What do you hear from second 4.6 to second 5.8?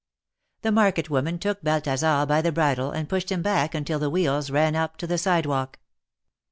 up to the sidewalk.